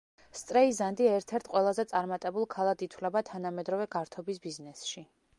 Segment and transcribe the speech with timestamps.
[0.37, 5.05] სტრეიზანდი ერთ-ერთ ყველაზე წარმატებულ ქალად ითვლება თანამედროვე გართობის ბიზნესში.